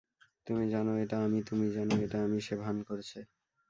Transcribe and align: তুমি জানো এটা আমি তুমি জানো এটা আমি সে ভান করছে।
তুমি 0.47 0.65
জানো 0.73 0.91
এটা 1.03 1.17
আমি 1.25 1.39
তুমি 1.49 1.67
জানো 1.75 1.93
এটা 2.05 2.17
আমি 2.25 2.39
সে 2.41 2.53
ভান 2.63 2.77
করছে। 2.89 3.19